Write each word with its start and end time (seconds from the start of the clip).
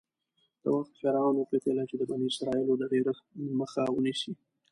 د 0.63 0.65
وخت 0.77 0.93
فرعون 1.01 1.35
وپتېیله 1.37 1.83
چې 1.89 1.95
د 1.97 2.03
بني 2.09 2.25
اسرایلو 2.31 2.73
د 2.79 2.83
ډېرښت 2.93 3.23
مخه 3.59 3.83
ونیسي. 3.91 4.31